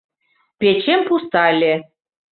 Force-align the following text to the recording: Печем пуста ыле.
Печем 0.59 0.99
пуста 1.07 1.41
ыле. 1.53 1.73